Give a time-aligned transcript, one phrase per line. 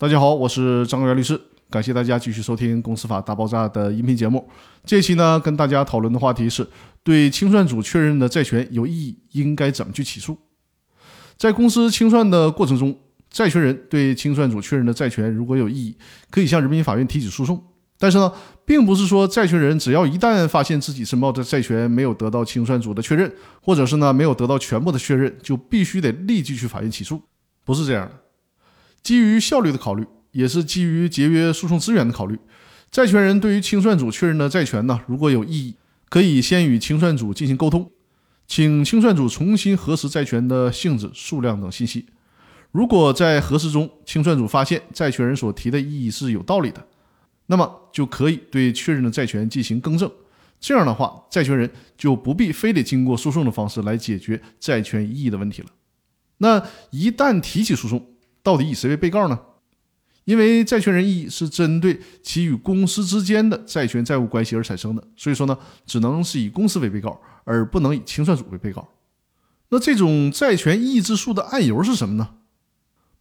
[0.00, 4.48] 大家好，我是张元律师，感谢大家继续收听《公司法大爆炸》的音频节目。
[4.84, 6.64] 这期呢，跟大家讨论的话题是
[7.02, 10.38] 对清算组确认的债权有异议，应该怎么去起诉？
[11.36, 12.96] 在公司清算的过程中，
[13.28, 15.98] 债权人对清算组确认的债权如果有异议，
[16.30, 17.60] 可以向人民法院提起诉讼。
[17.98, 18.32] 但是呢，
[18.64, 23.28] 并不是说债权人只要一旦发现自己申报的债权没有得到清算组的确认，
[23.60, 27.20] 或者是呢没有得到全部的确认，就必须得立即去法院起诉，
[27.64, 28.27] 不是这样的。
[29.02, 32.38] 基于效率的考虑，也是基于节约诉讼资源的考虑，
[32.90, 35.76] 债权人对于清算组确认的债权呢，如果有异议，
[36.08, 37.90] 可以先与清算组进行沟通，
[38.46, 42.06] 请清算组重新核实债权的性质、数量等信息。
[42.70, 46.86] 如果在核实中，清算组发现债权人所提的异议是有道理的，
[47.46, 50.10] 那么就可以对确认的债权进行更正。
[50.60, 55.68] 这样的话，债权人就不必非得经过诉讼的方式来解决债权异议的问题了。
[56.38, 58.04] 那一旦提起诉讼，
[58.48, 59.38] 到底以谁为被告呢？
[60.24, 68.88] 因为债权人异议是针对其与公司之间的债权债务关系而产生的，所以说呢，只能是以公司为被告，而不能以清算组为被告。
[69.68, 72.36] 那这种债权异议之诉的案由是什么呢？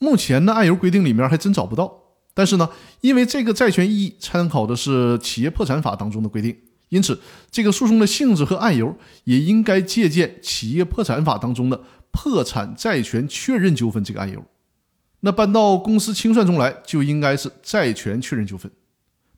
[0.00, 2.00] 目前的案由规定里面还真找不到。
[2.34, 2.68] 但是呢，
[3.00, 6.56] 因为这个债权异议参考的是企业破产法当中的规定，
[6.88, 14.44] 因此这个诉讼的性质和案由也应该借鉴企业破产法当中的破产债权确认纠纷这个案由。
[15.24, 18.70] 那搬到公司清算中来，就应该是债权确认纠纷。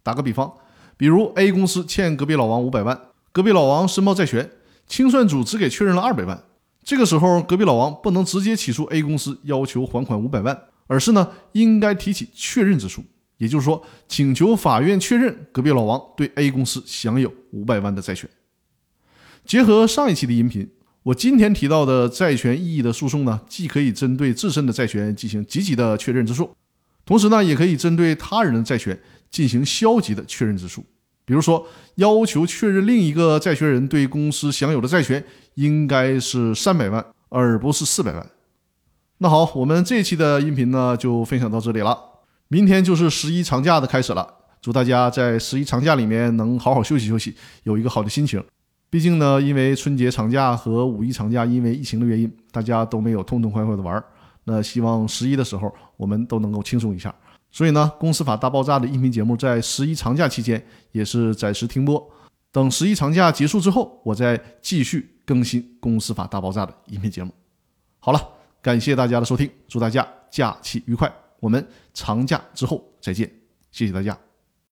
[0.03, 0.51] 打个比方，
[0.97, 2.99] 比如 A 公司欠隔壁老王五百万，
[3.33, 4.51] 隔壁老王申报债权，
[4.87, 6.43] 清算组只给确认了二百万。
[6.83, 13.05] 这个时候，隔壁老王不能直接起诉 A 公司要求还款五百万，而是呢应该提起确认之诉，
[13.37, 18.29] 也就是说，请求法院确认隔壁老王对 A 公司享有五百万的债权。
[19.45, 20.71] 结合上一期的音频。
[21.05, 26.51] 我今天提到的债权异议的诉讼呢，既可以针对自身的债权进行积极的确认之诉，
[27.05, 28.99] 同时呢，也可以针对他人的债权
[29.31, 30.83] 进行消极的确认之诉。
[31.27, 31.67] 比如说，
[31.97, 35.23] 要求确认另一个债权人对公司享有的债权
[35.57, 38.27] 应该是三百万，而不是四百万。
[39.19, 41.99] 那好，我们这期的音频呢就分享到这里了。
[42.49, 44.27] 明天就是十一长假的开始了，
[44.63, 48.43] 祝大家在十一长假里面能好好休息休息，有一个好的心情。
[48.95, 54.05] 毕竟呢，因为春节长假和五一长假，因为疫情的原因，大家都没有痛痛快快的玩儿。
[54.45, 57.13] 那希望十一的时候，我们都能够轻松一下。
[57.51, 62.09] 所以呢，公司法大爆炸的音频节目在十一长假期间也是暂时停播。
[62.53, 67.33] 等十一长假结束之后，我再继续更新公司法大爆炸的音频节目。
[67.99, 68.21] 好了，
[68.63, 71.13] 感谢大家的收听，祝大家假期愉快。
[71.41, 73.29] 我们长假之后再见，
[73.73, 74.17] 谢谢大家。